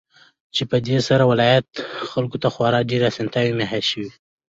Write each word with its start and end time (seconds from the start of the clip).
چې 0.55 0.63
په 0.69 0.77
دې 0.87 0.97
سره 1.07 1.23
د 1.25 1.29
ولايت 1.31 1.67
خلكو 2.11 2.37
ته 2.43 2.47
خورا 2.53 2.79
ډېرې 2.89 3.05
اسانتياوې 3.09 3.53
مهيا 3.61 3.81
شوې. 3.89 4.09